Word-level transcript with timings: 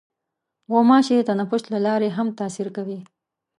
غوماشې 0.71 1.15
د 1.17 1.21
تنفس 1.29 1.63
له 1.73 1.79
لارې 1.87 2.09
هم 2.17 2.27
تاثیر 2.39 2.67
کوي. 2.77 2.99